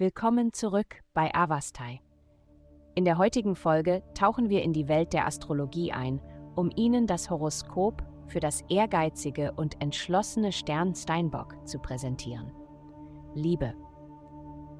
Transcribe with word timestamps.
Willkommen 0.00 0.54
zurück 0.54 1.02
bei 1.12 1.30
Avastai. 1.34 2.00
In 2.94 3.04
der 3.04 3.18
heutigen 3.18 3.54
Folge 3.54 4.02
tauchen 4.14 4.48
wir 4.48 4.62
in 4.62 4.72
die 4.72 4.88
Welt 4.88 5.12
der 5.12 5.26
Astrologie 5.26 5.92
ein, 5.92 6.22
um 6.56 6.70
Ihnen 6.74 7.06
das 7.06 7.28
Horoskop 7.28 8.02
für 8.26 8.40
das 8.40 8.62
ehrgeizige 8.70 9.52
und 9.52 9.78
entschlossene 9.82 10.52
Stern 10.52 10.94
Steinbock 10.94 11.54
zu 11.68 11.78
präsentieren. 11.80 12.50
Liebe. 13.34 13.74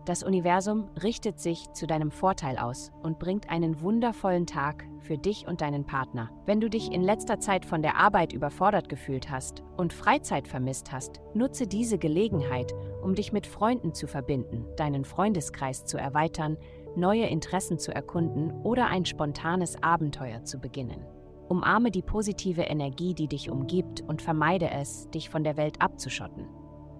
Das 0.06 0.22
Universum 0.22 0.88
richtet 1.02 1.38
sich 1.38 1.70
zu 1.72 1.86
deinem 1.86 2.10
Vorteil 2.10 2.56
aus 2.56 2.90
und 3.02 3.18
bringt 3.18 3.50
einen 3.50 3.82
wundervollen 3.82 4.46
Tag 4.46 4.84
für 5.00 5.18
dich 5.18 5.46
und 5.46 5.60
deinen 5.60 5.84
Partner. 5.84 6.30
Wenn 6.46 6.60
du 6.60 6.70
dich 6.70 6.90
in 6.90 7.02
letzter 7.02 7.38
Zeit 7.38 7.66
von 7.66 7.82
der 7.82 7.96
Arbeit 7.96 8.32
überfordert 8.32 8.88
gefühlt 8.88 9.30
hast 9.30 9.62
und 9.76 9.92
Freizeit 9.92 10.48
vermisst 10.48 10.90
hast, 10.90 11.20
nutze 11.34 11.66
diese 11.66 11.98
Gelegenheit, 11.98 12.72
um 13.02 13.14
dich 13.14 13.32
mit 13.32 13.46
Freunden 13.46 13.92
zu 13.92 14.06
verbinden, 14.06 14.64
deinen 14.76 15.04
Freundeskreis 15.04 15.84
zu 15.84 15.98
erweitern, 15.98 16.56
neue 16.96 17.26
Interessen 17.26 17.78
zu 17.78 17.94
erkunden 17.94 18.52
oder 18.62 18.86
ein 18.86 19.04
spontanes 19.04 19.82
Abenteuer 19.82 20.44
zu 20.44 20.58
beginnen. 20.58 21.04
Umarme 21.48 21.90
die 21.90 22.02
positive 22.02 22.62
Energie, 22.62 23.12
die 23.12 23.28
dich 23.28 23.50
umgibt 23.50 24.02
und 24.02 24.22
vermeide 24.22 24.70
es, 24.70 25.10
dich 25.10 25.28
von 25.28 25.44
der 25.44 25.56
Welt 25.56 25.82
abzuschotten. 25.82 26.46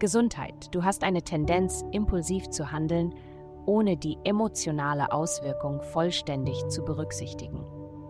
Gesundheit. 0.01 0.75
Du 0.75 0.83
hast 0.83 1.05
eine 1.05 1.23
Tendenz, 1.23 1.85
impulsiv 1.93 2.51
zu 2.51 2.73
handeln, 2.73 3.15
ohne 3.67 3.97
die 3.97 4.19
emotionale 4.25 5.13
Auswirkung 5.13 5.81
vollständig 5.83 6.67
zu 6.69 6.85
berücksichtigen. 6.85 7.65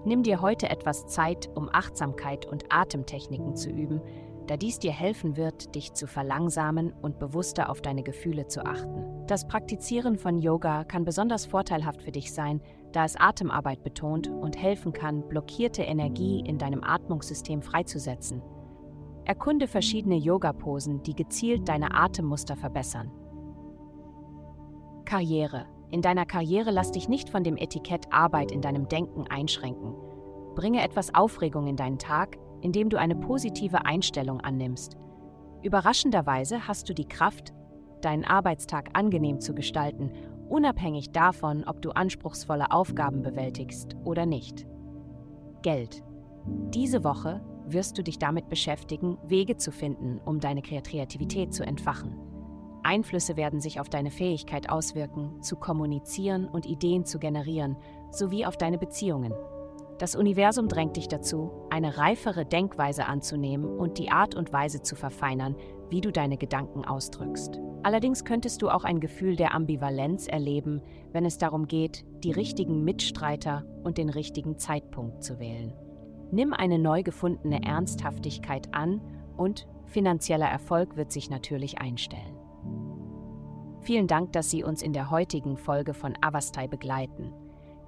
Nimm 0.07 0.23
dir 0.23 0.41
heute 0.41 0.71
etwas 0.71 1.07
Zeit, 1.09 1.51
um 1.55 1.69
Achtsamkeit 1.71 2.47
und 2.47 2.65
Atemtechniken 2.71 3.55
zu 3.55 3.69
üben, 3.69 4.01
da 4.47 4.57
dies 4.57 4.79
dir 4.79 4.93
helfen 4.93 5.37
wird, 5.37 5.75
dich 5.75 5.93
zu 5.93 6.07
verlangsamen 6.07 6.93
und 7.03 7.19
bewusster 7.19 7.69
auf 7.69 7.83
deine 7.83 8.03
Gefühle 8.03 8.47
zu 8.47 8.65
achten. 8.65 9.05
Das 9.27 9.47
Praktizieren 9.47 10.17
von 10.17 10.39
Yoga 10.39 10.85
kann 10.85 11.05
besonders 11.05 11.47
vorteilhaft 11.47 12.03
für 12.03 12.11
dich 12.11 12.33
sein, 12.33 12.61
da 12.93 13.05
es 13.05 13.15
Atemarbeit 13.15 13.85
betont 13.85 14.29
und 14.29 14.61
helfen 14.61 14.93
kann, 14.93 15.29
blockierte 15.29 15.83
Energie 15.83 16.41
in 16.41 16.59
deinem 16.59 16.83
Atmungssystem 16.83 17.63
freizusetzen. 17.63 18.43
Erkunde 19.25 19.67
verschiedene 19.67 20.17
Yoga-Posen, 20.17 21.03
die 21.03 21.15
gezielt 21.15 21.69
deine 21.69 21.95
Atemmuster 21.95 22.57
verbessern. 22.57 23.11
Karriere. 25.05 25.67
In 25.91 26.03
deiner 26.03 26.25
Karriere 26.25 26.71
lass 26.71 26.93
dich 26.93 27.09
nicht 27.09 27.31
von 27.31 27.43
dem 27.43 27.57
Etikett 27.57 28.13
Arbeit 28.13 28.53
in 28.53 28.61
deinem 28.61 28.89
Denken 28.89 29.27
einschränken. 29.29 29.95
Bringe 30.55 30.83
etwas 30.83 31.15
Aufregung 31.15 31.67
in 31.67 31.77
deinen 31.77 31.99
Tag, 31.99 32.39
indem 32.61 32.91
du 32.91 32.99
eine 32.99 33.17
positive 33.17 33.85
Einstellung 33.85 34.41
annimmst. 34.41 34.97
Überraschenderweise 35.63 36.67
hast 36.69 36.89
du 36.89 36.95
die 36.95 37.09
Kraft, 37.09 37.53
deinen 38.01 38.25
Arbeitstag 38.25 38.91
angenehm 38.95 39.41
zu 39.41 39.55
gestalten, 39.55 40.13
unabhängig 40.49 41.11
davon, 41.13 41.65
ob 41.65 41.83
du 41.83 41.91
anspruchsvolle 41.91 42.71
Aufgaben 42.71 43.23
bewältigst 43.23 43.97
oder 44.05 44.27
nicht. 44.27 44.67
Geld. 45.63 46.03
Diese 46.47 47.05
Woche 47.05 47.43
wirst 47.73 47.99
du 47.99 48.03
dich 48.03 48.19
damit 48.19 48.49
beschäftigen, 48.49 49.19
Wege 49.25 49.57
zu 49.57 49.73
finden, 49.73 50.21
um 50.25 50.41
deine 50.41 50.63
Kreativität 50.63 51.55
zu 51.55 51.65
entfachen. 51.65 52.17
Einflüsse 52.83 53.37
werden 53.37 53.61
sich 53.61 53.81
auf 53.81 53.89
deine 53.89 54.11
Fähigkeit 54.11 54.71
auswirken, 54.71 55.43
zu 55.43 55.57
kommunizieren 55.57 56.49
und 56.49 56.67
Ideen 56.67 57.05
zu 57.05 57.19
generieren, 57.19 57.77
sowie 58.11 58.47
auf 58.47 58.57
deine 58.57 58.79
Beziehungen. 58.79 59.35
Das 59.99 60.17
Universum 60.17 60.69
drängt 60.69 60.97
dich 60.97 61.09
dazu, 61.09 61.51
eine 61.69 61.99
reifere 61.99 62.47
Denkweise 62.47 63.05
anzunehmen 63.05 63.67
und 63.79 63.99
die 63.99 64.11
Art 64.11 64.35
und 64.35 64.51
Weise 64.51 64.81
zu 64.81 64.97
verfeinern, 64.97 65.57
wie 65.91 66.01
du 66.01 66.11
deine 66.11 66.39
Gedanken 66.39 66.87
ausdrückst. 66.87 67.61
Allerdings 67.83 68.25
könntest 68.25 68.63
du 68.63 68.71
auch 68.71 68.85
ein 68.85 69.01
Gefühl 69.01 69.37
der 69.37 69.55
Ambivalenz 69.55 70.27
erleben, 70.27 70.81
wenn 71.13 71.27
es 71.27 71.37
darum 71.37 71.67
geht, 71.67 72.05
die 72.25 72.33
richtigen 72.33 72.83
Mitstreiter 72.83 73.67
und 73.85 73.99
den 73.99 74.09
richtigen 74.09 74.59
Zeitpunkt 74.59 75.23
zu 75.23 75.39
wählen. 75.39 75.75
Nimm 76.33 76.53
eine 76.53 76.79
neu 76.79 77.03
gefundene 77.03 77.63
Ernsthaftigkeit 77.65 78.73
an 78.73 79.01
und 79.37 79.67
finanzieller 79.87 80.47
Erfolg 80.47 80.97
wird 80.97 81.11
sich 81.11 81.31
natürlich 81.31 81.79
einstellen. 81.81 82.37
Vielen 83.81 84.07
Dank, 84.07 84.33
dass 84.33 84.51
Sie 84.51 84.63
uns 84.63 84.83
in 84.83 84.93
der 84.93 85.11
heutigen 85.11 85.57
Folge 85.57 85.95
von 85.95 86.15
Avastai 86.21 86.69
begleiten. 86.69 87.33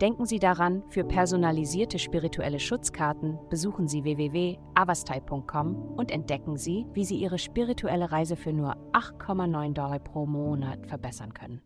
Denken 0.00 0.26
Sie 0.26 0.41
daran, 0.41 0.82
für 0.88 1.04
personalisierte 1.04 1.98
spirituelle 2.00 2.58
Schutzkarten 2.58 3.38
besuchen 3.48 3.86
Sie 3.86 4.02
www.avastai.com 4.02 5.76
und 5.97 6.10
entdecken 6.10 6.56
Sie, 6.56 6.86
wie 6.92 7.04
Sie 7.04 7.16
Ihre 7.16 7.38
spirituelle 7.38 8.10
Reise 8.10 8.34
für 8.34 8.52
nur 8.52 8.75
8,9 8.92 9.75
Dollar 9.75 10.00
pro 10.00 10.26
Monat 10.26 10.86
verbessern 10.88 11.32
können. 11.34 11.62